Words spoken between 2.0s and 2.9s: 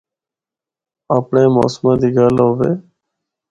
دی گلا ہوے۔